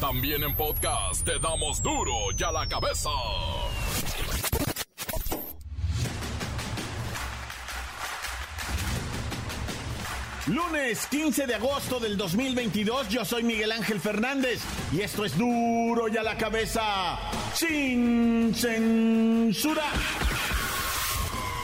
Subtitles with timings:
[0.00, 3.10] También en podcast te damos duro y a la cabeza.
[10.46, 14.60] Lunes 15 de agosto del 2022, yo soy Miguel Ángel Fernández
[14.92, 17.18] y esto es duro y a la cabeza
[17.52, 19.84] sin censura.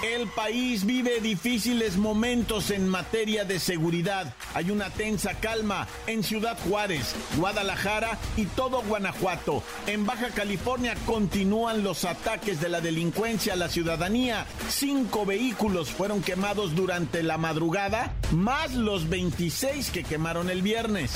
[0.04, 4.34] El país vive difíciles momentos en materia de seguridad.
[4.52, 9.62] Hay una tensa calma en Ciudad Juárez, Guadalajara y todo Guanajuato.
[9.86, 14.44] En Baja California continúan los ataques de la delincuencia a la ciudadanía.
[14.68, 21.12] Cinco vehículos fueron quemados durante la madrugada, más los 26 que quemaron el viernes.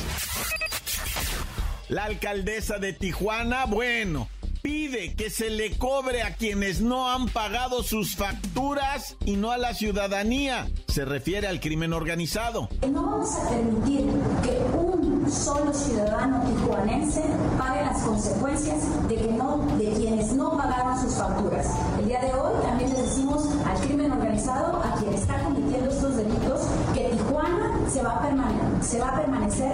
[1.90, 4.30] La alcaldesa de Tijuana, bueno,
[4.62, 9.58] pide que se le cobre a quienes no han pagado sus facturas y no a
[9.58, 10.68] la ciudadanía.
[10.88, 12.68] Se refiere al crimen organizado.
[12.90, 14.06] No vamos a permitir
[14.42, 17.22] que un solo ciudadano tijuanense
[17.58, 21.66] pague las consecuencias de, que no, de quienes no pagaron sus facturas.
[21.98, 26.16] El día de hoy también le decimos al crimen organizado, a quien está cometiendo estos
[26.16, 26.62] delitos,
[26.94, 29.72] que Tijuana se va a, permane se va a permanecer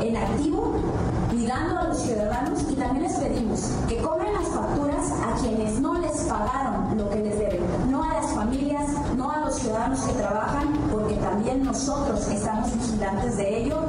[0.00, 0.74] en activo
[1.48, 5.98] cuidando a los ciudadanos y también les pedimos que cobren las facturas a quienes no
[5.98, 10.12] les pagaron lo que les deben, no a las familias, no a los ciudadanos que
[10.12, 13.88] trabajan, porque también nosotros estamos vigilantes de ello.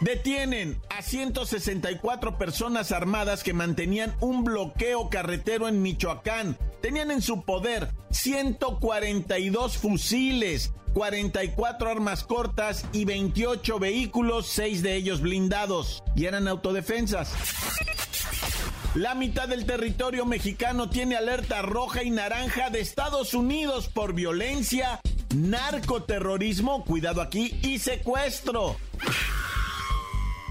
[0.00, 6.56] Detienen a 164 personas armadas que mantenían un bloqueo carretero en Michoacán.
[6.80, 15.20] Tenían en su poder 142 fusiles, 44 armas cortas y 28 vehículos, 6 de ellos
[15.20, 16.02] blindados.
[16.14, 17.32] Y eran autodefensas.
[18.94, 25.00] La mitad del territorio mexicano tiene alerta roja y naranja de Estados Unidos por violencia,
[25.34, 28.76] narcoterrorismo, cuidado aquí, y secuestro.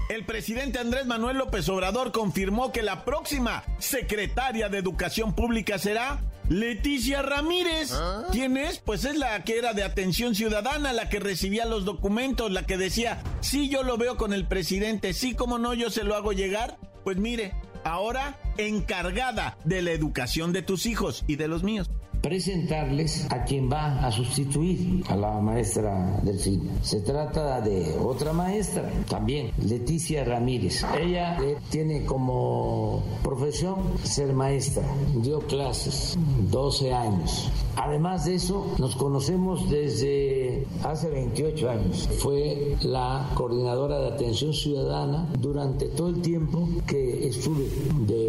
[0.08, 6.22] El presidente Andrés Manuel López Obrador confirmó que la próxima secretaria de Educación Pública será
[6.48, 7.92] Leticia Ramírez.
[8.32, 8.78] ¿Quién es?
[8.78, 12.78] Pues es la que era de atención ciudadana, la que recibía los documentos, la que
[12.78, 16.32] decía, sí, yo lo veo con el presidente, sí, como no, yo se lo hago
[16.32, 16.78] llegar.
[17.04, 17.52] Pues mire,
[17.84, 21.90] ahora encargada de la educación de tus hijos y de los míos
[22.28, 26.72] presentarles a quien va a sustituir a la maestra Delfina.
[26.82, 30.84] Se trata de otra maestra, también Leticia Ramírez.
[31.00, 34.82] Ella eh, tiene como profesión ser maestra,
[35.22, 36.18] dio clases
[36.50, 37.50] 12 años.
[37.76, 42.08] Además de eso, nos conocemos desde hace 28 años.
[42.18, 47.70] Fue la coordinadora de atención ciudadana durante todo el tiempo que estuve
[48.06, 48.27] de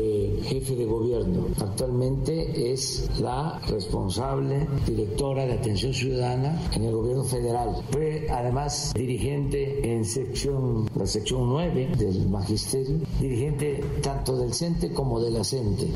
[0.49, 1.45] jefe de gobierno.
[1.61, 7.83] Actualmente es la responsable, directora de atención ciudadana en el gobierno federal.
[7.91, 15.21] Fue además dirigente en sección, la sección 9 del magisterio, dirigente tanto del CENTE como
[15.21, 15.87] de la CENTE.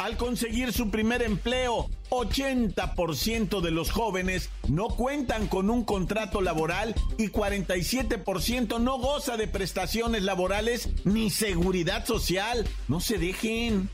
[0.00, 6.94] Al conseguir su primer empleo, 80% de los jóvenes no cuentan con un contrato laboral
[7.18, 12.66] y 47% no goza de prestaciones laborales ni seguridad social.
[12.88, 13.90] No se dejen.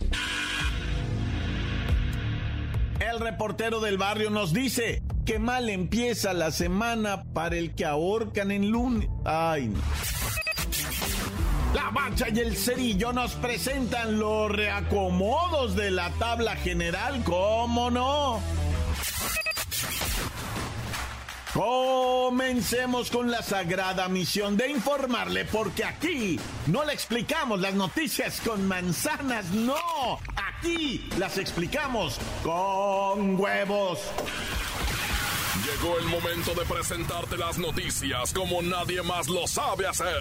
[3.00, 8.52] El reportero del barrio nos dice que mal empieza la semana para el que ahorcan
[8.52, 9.08] en lunes.
[9.24, 9.80] Ay, no.
[11.75, 18.41] La Bacha y el Cerillo nos presentan los reacomodos de la tabla general, ¿cómo no?
[21.53, 28.69] Comencemos con la sagrada misión de informarle, porque aquí no le explicamos las noticias con
[28.69, 34.00] manzanas, no, aquí las explicamos con huevos.
[35.65, 40.21] Llegó el momento de presentarte las noticias como nadie más lo sabe hacer.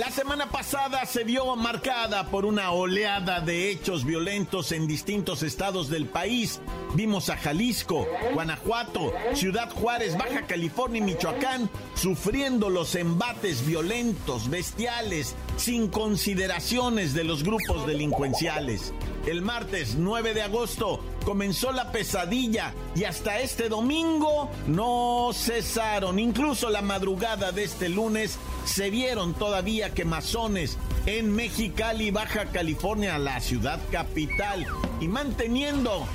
[0.00, 5.90] La semana pasada se vio marcada por una oleada de hechos violentos en distintos estados
[5.90, 6.62] del país.
[6.94, 15.36] vimos a Jalisco, Guanajuato, Ciudad Juárez, Baja California y Michoacán sufriendo los embates violentos, bestiales,
[15.58, 18.94] sin consideraciones de los grupos delincuenciales.
[19.26, 26.18] El martes 9 de agosto comenzó la pesadilla y hasta este domingo no cesaron.
[26.18, 33.40] Incluso la madrugada de este lunes se vieron todavía quemazones en Mexicali, Baja California, la
[33.40, 34.66] ciudad capital,
[35.00, 36.06] y manteniendo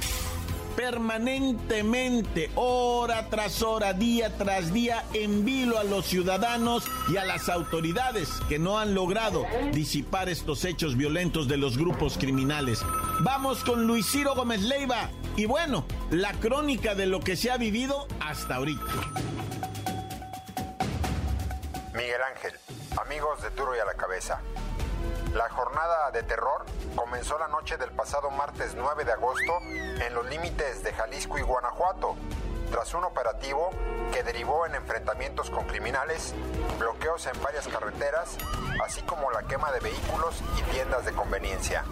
[0.76, 7.50] permanentemente, hora tras hora, día tras día, en vilo a los ciudadanos y a las
[7.50, 12.82] autoridades que no han logrado disipar estos hechos violentos de los grupos criminales.
[13.22, 17.58] Vamos con Luis Ciro Gómez Leiva y bueno, la crónica de lo que se ha
[17.58, 18.86] vivido hasta ahorita.
[21.94, 22.54] Miguel Ángel,
[23.06, 24.42] amigos de Duro y a la Cabeza.
[25.36, 26.66] La jornada de terror
[26.96, 31.42] comenzó la noche del pasado martes 9 de agosto en los límites de Jalisco y
[31.42, 32.16] Guanajuato,
[32.72, 33.70] tras un operativo
[34.14, 36.34] que derivó en enfrentamientos con criminales,
[36.80, 38.38] bloqueos en varias carreteras,
[38.82, 41.84] así como la quema de vehículos y tiendas de conveniencia.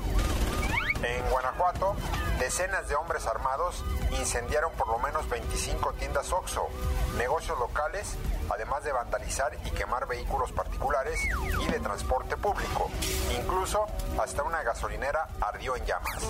[1.04, 1.96] En Guanajuato,
[2.40, 6.70] decenas de hombres armados incendiaron por lo menos 25 tiendas OXO,
[7.18, 8.16] negocios locales,
[8.50, 11.20] además de vandalizar y quemar vehículos particulares
[11.60, 12.90] y de transporte público.
[13.38, 13.86] Incluso
[14.18, 16.24] hasta una gasolinera ardió en llamas.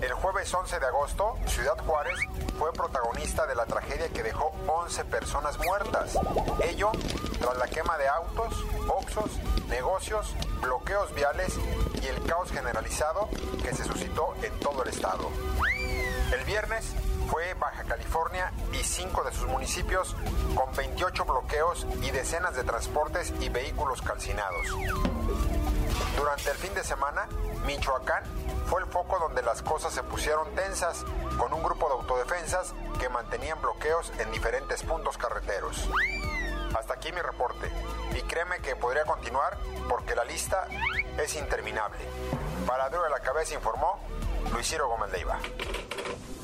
[0.00, 2.18] El jueves 11 de agosto, Ciudad Juárez
[2.58, 6.18] fue protagonista de la tragedia que dejó 11 personas muertas.
[6.62, 6.92] Ello
[7.40, 9.30] tras la quema de autos, oxos,
[9.68, 11.58] negocios, bloqueos viales
[12.00, 13.28] y el caos generalizado
[13.62, 15.28] que se suscitó en todo el estado.
[16.32, 16.94] El viernes
[17.28, 20.16] fue Baja California y cinco de sus municipios
[20.54, 24.66] con 28 bloqueos y decenas de transportes y vehículos calcinados.
[26.16, 27.26] Durante el fin de semana,
[27.66, 28.22] Michoacán
[28.66, 31.04] fue el foco donde las cosas se pusieron tensas,
[31.38, 35.88] con un grupo de autodefensas que mantenían bloqueos en diferentes puntos carreteros.
[37.02, 37.68] Aquí mi reporte.
[38.16, 39.58] Y créeme que podría continuar
[39.88, 40.68] porque la lista
[41.20, 41.98] es interminable.
[42.64, 43.98] Para Duro de la Cabeza informó
[44.52, 45.40] Luis Ciro Gómez Leiva.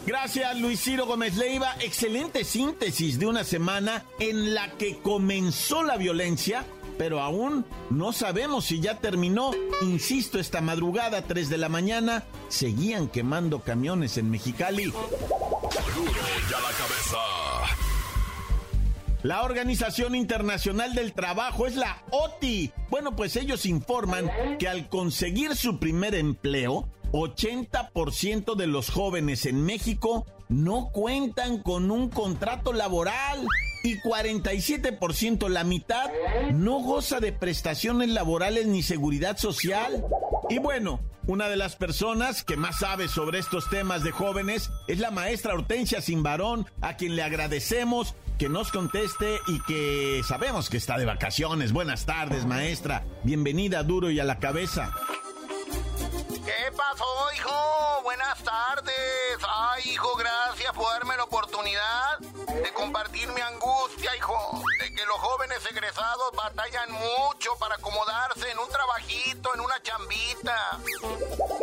[0.04, 1.76] Gracias Luis Ciro Gómez Leiva.
[1.78, 6.64] Excelente síntesis de una semana en la que comenzó la violencia,
[6.98, 9.52] pero aún no sabemos si ya terminó.
[9.82, 14.86] Insisto, esta madrugada, 3 de la mañana, seguían quemando camiones en Mexicali.
[14.86, 16.12] Duro
[16.50, 17.47] ya la cabeza.
[19.22, 22.72] La Organización Internacional del Trabajo es la OTI.
[22.88, 29.64] Bueno, pues ellos informan que al conseguir su primer empleo, 80% de los jóvenes en
[29.64, 33.44] México no cuentan con un contrato laboral
[33.82, 36.10] y 47%, la mitad,
[36.54, 40.04] no goza de prestaciones laborales ni seguridad social.
[40.48, 45.00] Y bueno, una de las personas que más sabe sobre estos temas de jóvenes es
[45.00, 50.76] la maestra Hortensia Simbarón, a quien le agradecemos que nos conteste y que sabemos que
[50.76, 51.72] está de vacaciones.
[51.72, 53.04] Buenas tardes, maestra.
[53.24, 54.92] Bienvenida a Duro y a la Cabeza.
[56.28, 57.04] ¿Qué pasó,
[57.36, 58.02] hijo?
[58.04, 58.94] Buenas tardes.
[59.46, 62.18] Ay, hijo, gracias por darme la oportunidad
[62.62, 64.62] de compartir mi angustia, hijo.
[64.80, 70.78] De que los jóvenes egresados batallan mucho para acomodarse en un trabajito, en una chambita.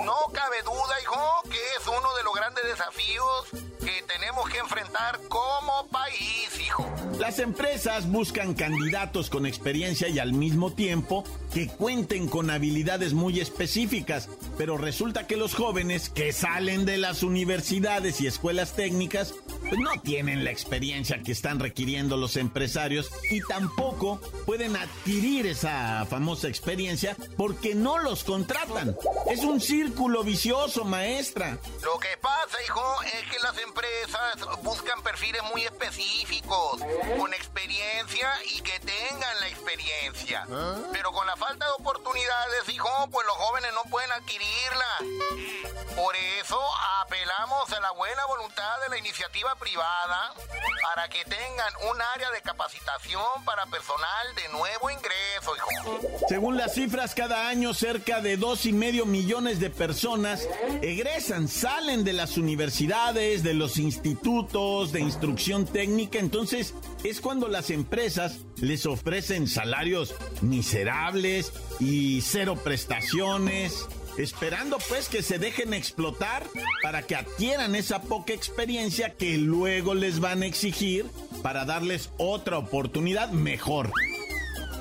[0.04, 3.48] No cabe duda, hijo, que es uno de los grandes desafíos
[3.80, 6.86] que tenemos que enfrentar como país, hijo.
[7.20, 11.24] Las empresas buscan candidatos con experiencia y al mismo tiempo
[11.56, 17.24] que cuenten con habilidades muy específicas, pero resulta que los jóvenes que salen de las
[17.24, 19.34] universidades y escuelas técnicas
[19.70, 26.06] pues no tienen la experiencia que están requiriendo los empresarios y tampoco pueden adquirir esa
[26.10, 28.96] famosa experiencia porque no los contratan.
[29.32, 31.58] Es un círculo vicioso, maestra.
[31.84, 36.82] Lo que pasa, hijo, es que las empresas buscan perfiles muy específicos,
[37.18, 40.48] con experiencia y que tengan la experiencia.
[40.92, 45.96] Pero con la falta de oportunidades, hijo, pues los jóvenes no pueden adquirirla.
[45.96, 46.60] Por eso
[47.04, 50.34] apelamos a la buena voluntad de la iniciativa privada
[50.82, 56.00] para que tengan un área de capacitación para personal de nuevo ingreso, hijo.
[56.28, 60.48] Según las cifras, cada año cerca de dos y medio millones de personas
[60.82, 66.18] egresan, salen de las universidades, de los institutos de instrucción técnica.
[66.18, 66.74] Entonces
[67.10, 75.38] es cuando las empresas les ofrecen salarios miserables y cero prestaciones esperando pues que se
[75.38, 76.44] dejen explotar
[76.82, 81.06] para que adquieran esa poca experiencia que luego les van a exigir
[81.44, 83.92] para darles otra oportunidad mejor.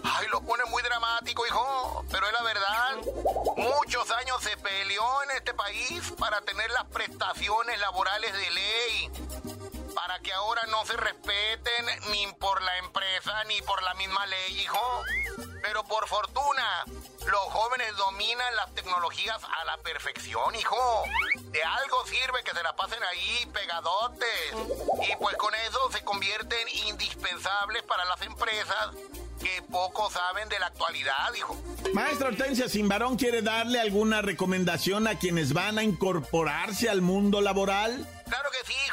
[0.02, 2.04] Ay, lo pone muy dramático, hijo.
[2.10, 2.96] Pero es la verdad.
[3.56, 9.53] Muchos años se peleó en este país para tener las prestaciones laborales de ley.
[10.06, 14.60] Para que ahora no se respeten ni por la empresa ni por la misma ley,
[14.60, 15.02] hijo.
[15.62, 16.84] Pero por fortuna,
[17.20, 21.04] los jóvenes dominan las tecnologías a la perfección, hijo.
[21.44, 24.52] De algo sirve que se la pasen ahí pegadotes.
[25.10, 28.90] Y pues con eso se convierten indispensables para las empresas
[29.40, 31.56] que poco saben de la actualidad, hijo.
[31.94, 38.06] Maestra Hortensia Simbarón quiere darle alguna recomendación a quienes van a incorporarse al mundo laboral.
[38.28, 38.83] Claro que sí.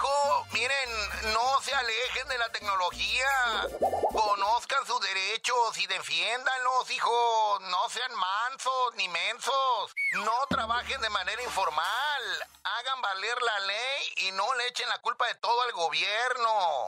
[0.53, 3.67] Miren, no se alejen de la tecnología.
[4.11, 7.59] Conozcan sus derechos y defiéndanlos, hijo.
[7.61, 9.93] No sean mansos ni mensos.
[10.13, 12.47] No trabajen de manera informal.
[12.63, 16.85] Hagan valer la ley y no le echen la culpa de todo al gobierno.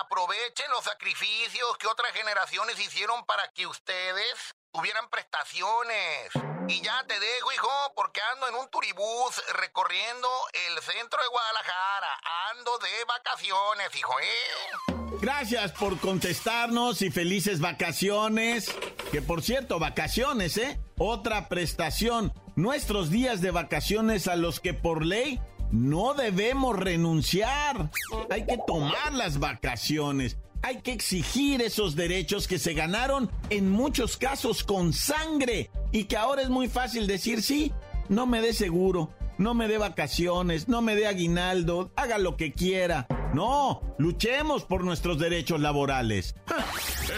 [0.00, 6.30] Aprovechen los sacrificios que otras generaciones hicieron para que ustedes tuvieran prestaciones.
[6.68, 10.28] Y ya te dejo, hijo, porque ando en un turibús recorriendo
[10.68, 12.20] el centro de Guadalajara.
[12.50, 15.18] Ando de vacaciones, hijo, ¿eh?
[15.20, 18.74] Gracias por contestarnos y felices vacaciones.
[19.12, 20.80] Que por cierto, vacaciones, ¿eh?
[20.98, 22.32] Otra prestación.
[22.56, 27.90] Nuestros días de vacaciones a los que por ley no debemos renunciar.
[28.30, 30.36] Hay que tomar las vacaciones.
[30.62, 36.16] Hay que exigir esos derechos que se ganaron en muchos casos con sangre y que
[36.16, 37.72] ahora es muy fácil decir sí,
[38.08, 42.52] no me dé seguro, no me dé vacaciones, no me dé aguinaldo, haga lo que
[42.52, 43.06] quiera.
[43.34, 46.34] No, luchemos por nuestros derechos laborales.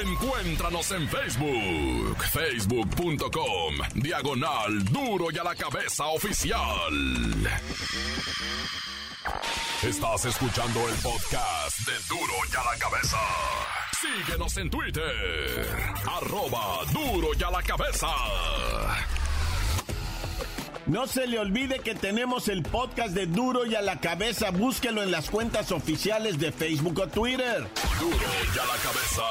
[0.03, 6.93] Encuéntranos en Facebook, facebook.com, diagonal duro y a la cabeza oficial.
[9.83, 13.17] Estás escuchando el podcast de duro y a la cabeza.
[14.01, 15.77] Síguenos en Twitter,
[16.07, 18.09] arroba duro y a la cabeza.
[20.87, 24.51] No se le olvide que tenemos el podcast de Duro y a la cabeza.
[24.51, 27.67] Búsquelo en las cuentas oficiales de Facebook o Twitter.
[27.99, 29.23] Duro y a la cabeza.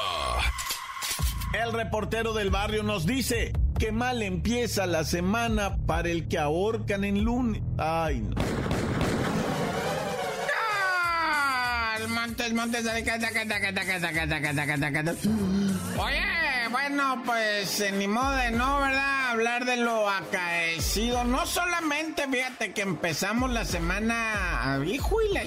[1.64, 7.04] El reportero del barrio nos dice que mal empieza la semana para el que ahorcan
[7.04, 7.62] en lunes.
[7.78, 8.34] Ay, no.
[12.52, 12.84] Montes, montes,
[15.96, 19.23] Oye, bueno, pues eh, ni modo de no, ¿verdad?
[19.34, 21.24] Hablar de lo acaecido.
[21.24, 25.42] No solamente, fíjate que empezamos la semana, hijo y la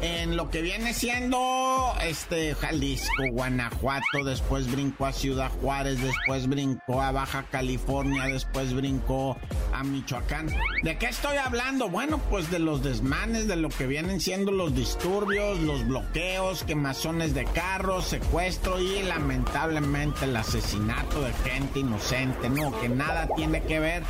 [0.00, 7.00] en lo que viene siendo este Jalisco, Guanajuato, después brincó a Ciudad Juárez, después brincó
[7.00, 9.38] a Baja California, después brincó
[9.72, 10.48] a Michoacán.
[10.82, 11.88] ¿De qué estoy hablando?
[11.88, 17.34] Bueno, pues de los desmanes, de lo que vienen siendo los disturbios, los bloqueos, quemazones
[17.34, 23.80] de carros, secuestro y lamentablemente el asesinato de gente inocente, no, que nada tiene que
[23.80, 24.02] ver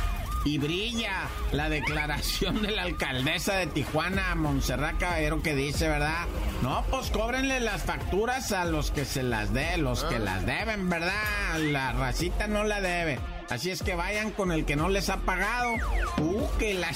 [0.45, 6.25] y brilla la declaración de la alcaldesa de Tijuana, Montserrat Caballero, que dice, ¿verdad?
[6.61, 10.89] No, pues cóbrenle las facturas a los que se las dé, los que las deben,
[10.89, 11.59] ¿verdad?
[11.59, 13.19] La racita no la debe.
[13.49, 15.73] Así es que vayan con el que no les ha pagado.
[16.17, 16.91] Uh, que la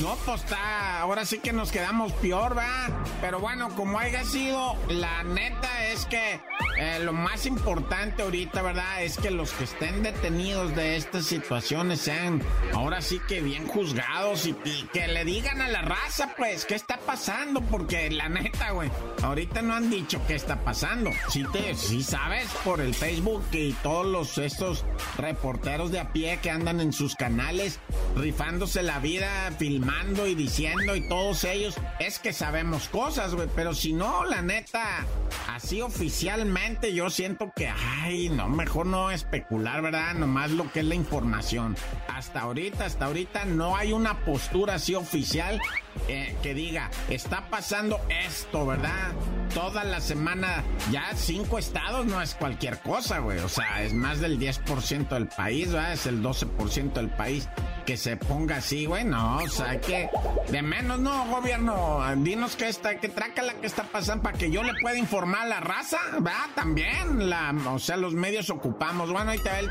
[0.00, 1.00] No, pues está.
[1.00, 2.88] Ahora sí que nos quedamos peor, ¿va?
[3.20, 6.40] Pero bueno, como haya sido, la neta es que
[6.78, 9.02] eh, lo más importante ahorita, ¿verdad?
[9.02, 12.42] Es que los que estén detenidos de estas situaciones sean
[12.74, 14.54] ahora sí que bien juzgados y,
[14.92, 17.60] que le digan a la raza, pues, qué está pasando.
[17.62, 18.90] Porque la neta, güey,
[19.22, 21.10] ahorita no han dicho qué está pasando.
[21.28, 24.84] Sí, te, sí sabes por el Facebook y todos los estos
[25.16, 27.80] reporteros de a pie que andan en sus canales
[28.16, 33.92] rifándose la vida, filmando y diciendo y todos ellos, es que sabemos cosas, pero si
[33.92, 35.06] no, la neta,
[35.48, 40.14] así oficialmente yo siento que, ay, no, mejor no especular, ¿verdad?
[40.14, 41.76] Nomás lo que es la información.
[42.08, 45.60] Hasta ahorita, hasta ahorita no hay una postura así oficial
[46.08, 49.12] eh, que diga, está pasando esto, ¿verdad?
[49.54, 53.38] Toda la semana, ya cinco estados no es cualquier cosa, güey.
[53.40, 55.92] O sea, es más del 10% del país, ¿verdad?
[55.92, 57.48] Es el 12% del país
[57.90, 59.02] que se ponga así, güey.
[59.02, 60.08] No, o sea, que
[60.48, 62.00] de menos, no, gobierno.
[62.18, 65.40] Dinos que está, que traca la que está pasando para que yo le pueda informar
[65.42, 66.46] a la raza, ¿verdad?
[66.54, 69.10] También, la, o sea, los medios ocupamos.
[69.10, 69.70] Bueno, ahí te ve el...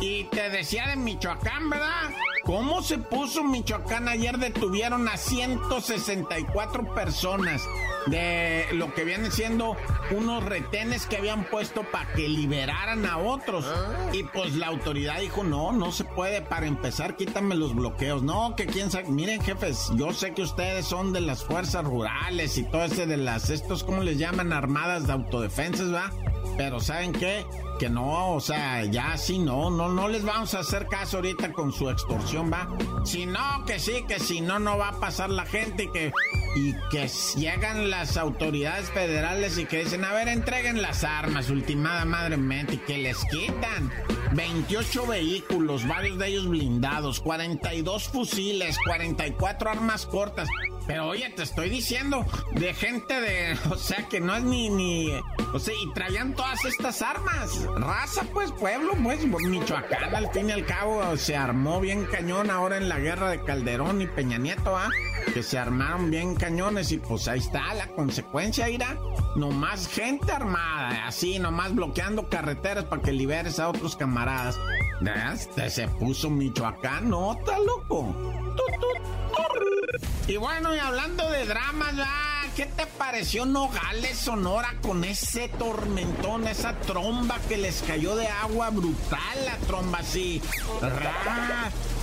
[0.00, 2.10] Y te decía de Michoacán, ¿verdad?
[2.44, 4.06] ¿Cómo se puso Michoacán?
[4.06, 7.62] Ayer detuvieron a 164 personas
[8.06, 9.76] de lo que vienen siendo
[10.10, 13.66] unos retenes que habían puesto para que liberaran a otros.
[14.12, 16.25] Y pues la autoridad dijo, no, no se puede.
[16.48, 18.22] Para empezar, quítame los bloqueos.
[18.22, 19.08] No, que quién sabe.
[19.08, 23.16] Miren, jefes, yo sé que ustedes son de las fuerzas rurales y todo ese de
[23.16, 24.52] las, estos, ¿cómo les llaman?
[24.52, 26.10] Armadas de autodefensas, ¿va?
[26.56, 27.44] Pero ¿saben qué?
[27.78, 31.52] Que no, o sea, ya sí, no, no, no les vamos a hacer caso ahorita
[31.52, 32.68] con su extorsión, va.
[33.04, 36.12] Si no, que sí, que si no, no va a pasar la gente y que,
[36.56, 42.04] y que llegan las autoridades federales y que dicen, a ver, entreguen las armas, ultimada
[42.04, 43.90] madremente, y que les quitan
[44.32, 50.48] 28 vehículos, varios de ellos blindados, 42 fusiles, 44 armas cortas.
[50.86, 55.12] Pero oye, te estoy diciendo, de gente de, o sea, que no es ni, ni,
[55.52, 57.64] o sea, y traían todas estas armas.
[57.76, 62.76] Raza, pues, pueblo, pues, Michoacán, al fin y al cabo, se armó bien cañón ahora
[62.76, 64.90] en la guerra de Calderón y Peña Nieto, ¿ah?
[65.34, 68.96] Que se armaron bien cañones y pues ahí está la consecuencia, irá.
[69.34, 74.58] Nomás gente armada, así, nomás bloqueando carreteras para que liberes a otros camaradas.
[75.34, 77.32] Este se puso Michoacán, ¿no?
[77.32, 78.14] Está loco.
[80.28, 81.94] Y bueno, y hablando de dramas,
[82.56, 88.70] ¿qué te pareció Nogales, Sonora, con ese tormentón, esa tromba que les cayó de agua
[88.70, 90.42] brutal, la tromba así?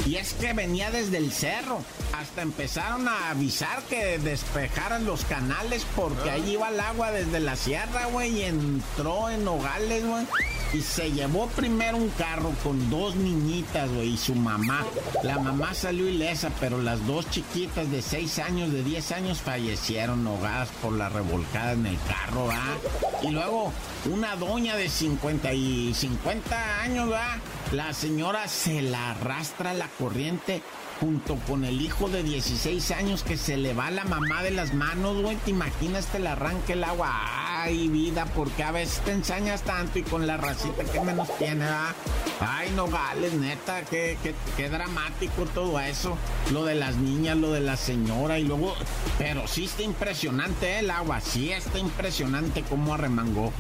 [0.06, 1.82] Y es que venía desde el cerro.
[2.18, 7.58] Hasta empezaron a avisar que despejaran los canales porque ahí iba el agua desde la
[7.58, 10.26] sierra, güey, y entró en Nogales, güey
[10.74, 14.84] y se llevó primero un carro con dos niñitas, güey, y su mamá.
[15.22, 20.26] La mamá salió ilesa, pero las dos chiquitas de 6 años, de 10 años, fallecieron
[20.26, 22.78] ahogadas por la revolcada en el carro, ¿ah?
[23.22, 23.72] Y luego
[24.12, 27.38] una doña de 50 y 50 años, ¿va?
[27.72, 30.64] La señora se la arrastra la corriente
[31.00, 34.74] junto con el hijo de 16 años que se le va la mamá de las
[34.74, 35.36] manos, güey.
[35.38, 37.53] ¿Te imaginas que le arranque el agua?
[37.66, 41.64] Ay, vida, porque a veces te ensañas tanto y con la racita que menos tiene,
[41.64, 41.96] ¿verdad?
[42.42, 44.18] Ay, no vales, neta, qué,
[44.58, 46.18] qué dramático todo eso.
[46.52, 48.76] Lo de las niñas, lo de la señora y luego...
[49.18, 53.54] Pero sí está impresionante el agua, sí está impresionante cómo arremangó.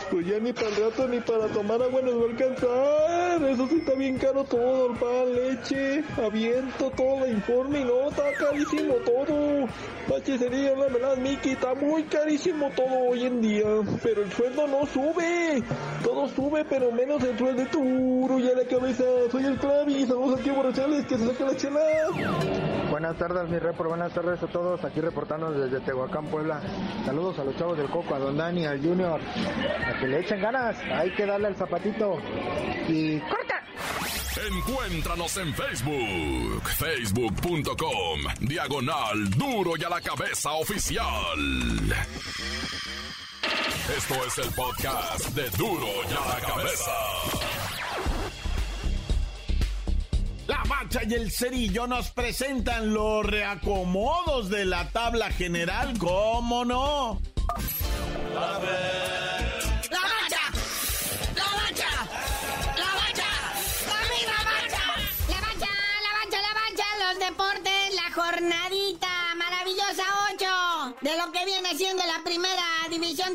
[0.09, 3.16] Pues ya ni para el rato ni para tomar agua nos va a alcanzar.
[3.45, 7.85] Eso sí está bien caro todo, el pan, leche, aviento, todo el informe.
[7.85, 9.67] No, está carísimo todo.
[10.09, 13.65] Bachesería, la verdad, Miki, está muy carísimo todo hoy en día.
[14.01, 15.63] Pero el sueldo no sube.
[16.03, 19.03] Todo sube, pero menos el sueldo de Turo y a la cabeza.
[19.31, 21.79] Soy el Clavi, saludos aquí Borrachales, que se saca la chela.
[22.89, 24.83] Buenas tardes, mi repor, buenas tardes a todos.
[24.83, 26.61] Aquí reportando desde Tehuacán, Puebla.
[27.05, 29.19] Saludos a los chavos del Coco, a Don Dani, al Junior
[29.99, 32.17] que le echen ganas, hay que darle el zapatito.
[32.87, 33.21] Y.
[34.45, 41.39] Encuéntranos en Facebook, facebook.com, diagonal duro y a la cabeza oficial.
[43.97, 46.91] Esto es el podcast de duro y a la cabeza.
[50.47, 57.19] La Bacha y el Cerillo nos presentan los reacomodos de la tabla general, ¿cómo no?
[58.37, 58.96] A ver.
[71.31, 72.66] Que viene siendo la primera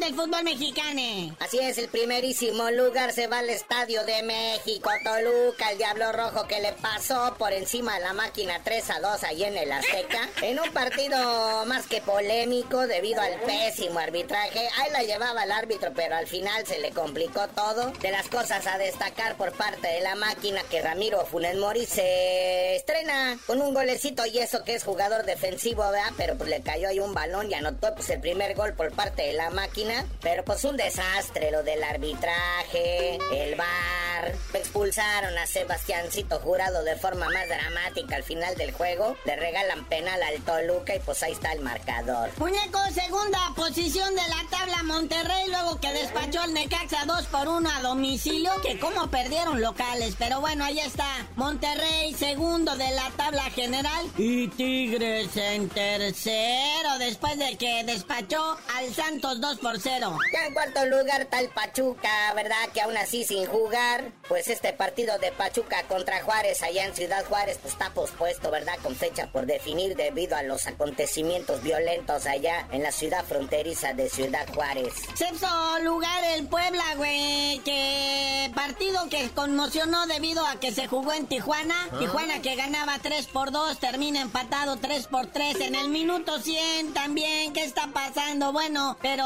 [0.00, 1.36] del fútbol mexicano.
[1.38, 6.46] Así es, el primerísimo lugar se va al Estadio de México, Toluca, el Diablo Rojo
[6.46, 10.30] que le pasó por encima de la máquina 3 a 2 ahí en el Azteca,
[10.42, 14.66] en un partido más que polémico debido al pésimo arbitraje.
[14.78, 17.90] Ahí la llevaba el árbitro, pero al final se le complicó todo.
[18.00, 22.76] De las cosas a destacar por parte de la máquina que Ramiro Funes Mori se
[22.76, 26.12] estrena con un golecito y eso que es jugador defensivo, ¿verdad?
[26.16, 29.22] Pero pues le cayó ahí un balón y anotó pues el primer gol por parte
[29.22, 29.81] de la máquina.
[30.20, 34.32] Pero pues un desastre lo del arbitraje, el bar.
[34.54, 39.16] Expulsaron a Sebastiancito Jurado de forma más dramática al final del juego.
[39.24, 42.30] Le regalan penal al Toluca y pues ahí está el marcador.
[42.38, 47.68] Muñeco, segunda posición de la tabla Monterrey, luego que despachó el Necaxa 2 por 1
[47.68, 50.14] a domicilio, que como perdieron locales.
[50.18, 51.26] Pero bueno, ahí está.
[51.34, 54.06] Monterrey, segundo de la tabla general.
[54.16, 60.18] Y Tigres en tercero, después de que despachó al Santos 2 por 0.
[60.32, 62.68] Ya en cuarto lugar está el Pachuca, ¿verdad?
[62.72, 67.24] Que aún así sin jugar, pues este partido de Pachuca contra Juárez allá en Ciudad
[67.26, 68.74] Juárez pues está pospuesto, ¿verdad?
[68.82, 74.08] Con fecha por definir debido a los acontecimientos violentos allá en la ciudad fronteriza de
[74.08, 74.94] Ciudad Juárez.
[75.14, 75.46] Sexto
[75.82, 81.88] lugar el Puebla, güey, que partido que conmocionó debido a que se jugó en Tijuana.
[81.98, 86.94] Tijuana que ganaba 3 por 2, termina empatado 3 por 3 en el minuto 100
[86.94, 87.52] también.
[87.52, 88.52] ¿Qué está pasando?
[88.52, 89.24] Bueno, pero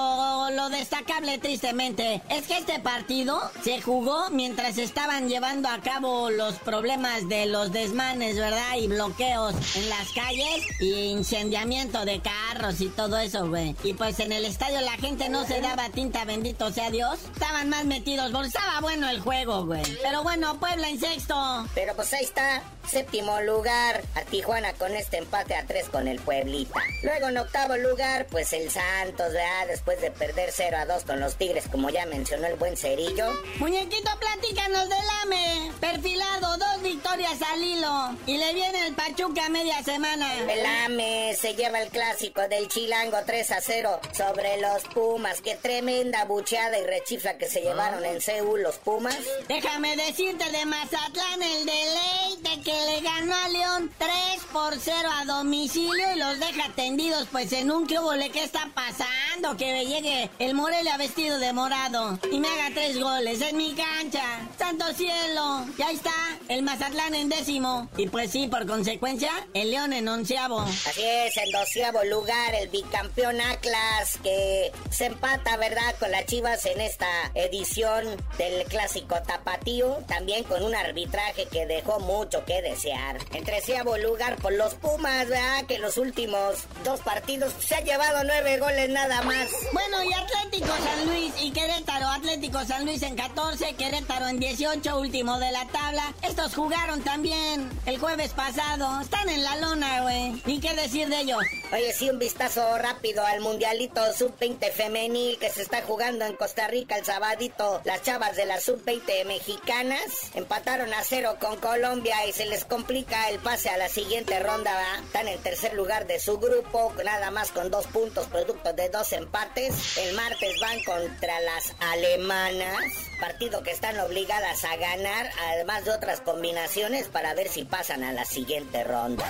[0.50, 6.54] lo destacable tristemente es que este partido se jugó mientras estaban llevando a cabo los
[6.56, 8.76] problemas de los desmanes, ¿verdad?
[8.78, 13.74] Y bloqueos en las calles y incendiamiento de carros y todo eso, güey.
[13.82, 17.18] Y pues en el estadio la gente no se daba tinta, bendito sea Dios.
[17.32, 19.82] Estaban más metidos, estaba bueno el juego, güey.
[20.02, 21.66] Pero bueno, Puebla en sexto.
[21.74, 26.20] Pero pues ahí está, séptimo lugar, a Tijuana con este empate a tres con el
[26.20, 26.80] Pueblita.
[27.02, 29.66] Luego en octavo lugar, pues el Santos, ¿verdad?
[29.68, 33.32] Después de perder 0 a 2 con los Tigres, como ya mencionó el buen Cerillo.
[33.58, 35.72] Muñequito, platícanos del AME.
[35.80, 38.16] Perfilado, dos victorias al hilo.
[38.26, 40.26] Y le viene el Pachuca a media semana.
[40.50, 45.40] El AME se lleva el clásico del Chilango 3 a 0 sobre los Pumas.
[45.40, 49.16] Qué tremenda bucheada y rechifla que se llevaron en Seúl los Pumas.
[49.48, 54.10] Déjame decirte de Mazatlán el deleite que le ganó a León 3
[54.52, 57.96] por 0 a domicilio y los deja tendidos pues en un que
[58.32, 59.56] ¿qué está pasando?
[59.56, 64.48] Que llegue el Morelia vestido de morado y me haga tres goles en mi cancha.
[64.58, 65.66] ¡Santo cielo!
[65.78, 66.12] Ya está,
[66.48, 67.88] el Mazatlán en décimo.
[67.96, 70.60] Y pues sí, por consecuencia, el León en onceavo.
[70.60, 75.94] Así es, en doceavo lugar el bicampeón Atlas que se empata, ¿verdad?
[75.98, 78.04] Con las Chivas en esta edición
[78.38, 79.98] del clásico tapatío.
[80.08, 83.18] También con un arbitraje que dejó mucho que desear.
[83.32, 85.64] En treceavo lugar por los Pumas, ¿verdad?
[85.66, 89.48] Que los últimos dos partidos se ha llevado nueve goles nada más.
[89.72, 92.08] Bueno, y Atlético San Luis y Querétaro.
[92.08, 96.14] Atlético San Luis en 14, Querétaro en 18, último de la tabla.
[96.22, 99.00] Estos jugaron también el jueves pasado.
[99.00, 100.42] Están en la lona, güey.
[100.46, 101.42] ¿Y qué decir de ellos?
[101.72, 106.68] Oye, sí, un vistazo rápido al Mundialito Sub-20 femenil que se está jugando en Costa
[106.68, 107.80] Rica el sabadito.
[107.84, 110.00] Las chavas de la Sub-20 mexicanas
[110.34, 114.72] empataron a cero con Colombia y se les complica el pase a la siguiente ronda.
[115.04, 119.12] Están en tercer lugar de su grupo, nada más con dos puntos, producto de dos
[119.12, 119.98] empates.
[119.98, 122.78] El martes van contra las alemanas,
[123.20, 128.12] partido que están obligadas a ganar, además de otras combinaciones para ver si pasan a
[128.12, 129.24] la siguiente ronda.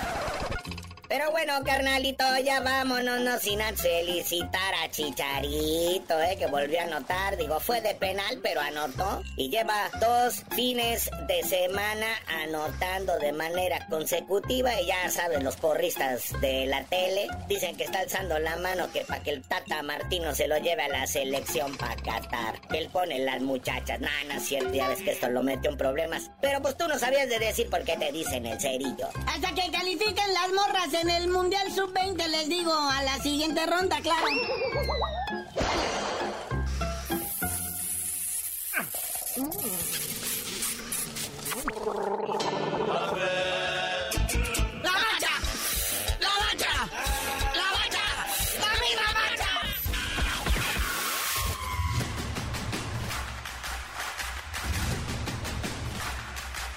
[1.07, 7.37] Pero bueno, carnalito, ya vámonos, no sin felicitar a Chicharito, eh, que volvió a anotar.
[7.37, 9.23] Digo, fue de penal, pero anotó.
[9.37, 12.07] Y lleva dos fines de semana
[12.43, 14.81] anotando de manera consecutiva.
[14.81, 19.01] Y ya saben, los porristas de la tele dicen que está alzando la mano que
[19.01, 22.59] para que el Tata Martino se lo lleve a la selección para Qatar.
[22.73, 23.99] Él pone las muchachas.
[24.01, 26.31] Nah, no es cierto, ya ves que esto lo metió en problemas.
[26.41, 29.07] Pero pues tú no sabías de decir por qué te dicen el cerillo.
[29.25, 33.99] Hasta que califiquen las morras en el Mundial Sub-20, les digo, a la siguiente ronda,
[34.01, 34.25] claro.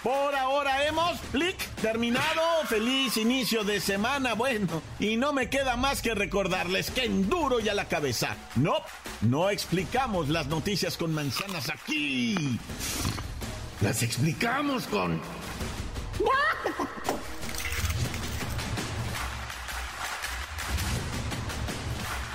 [0.03, 2.43] Por ahora hemos, clic, terminado.
[2.69, 4.35] Feliz inicio de semana.
[4.35, 8.37] Bueno, y no me queda más que recordarles que en duro y a la cabeza.
[8.57, 8.77] No,
[9.23, 12.59] no explicamos las noticias con manzanas aquí.
[13.81, 15.21] Las explicamos con...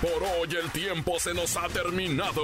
[0.01, 2.43] Por hoy el tiempo se nos ha terminado.